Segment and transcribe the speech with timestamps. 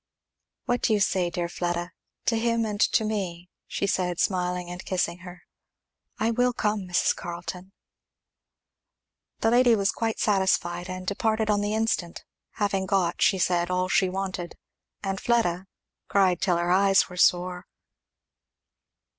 [0.65, 1.91] "What do you say, dear Fleda
[2.25, 5.43] to him and to me?" she said smiling and kissing her.
[6.17, 7.15] "I will come, Mrs.
[7.15, 7.71] Carleton."
[9.41, 13.89] The lady was quite satisfied and departed on the instant, having got, she said, all
[13.89, 14.55] she wanted;
[15.03, 15.67] and Fleda
[16.07, 17.67] cried till her eyes were sore.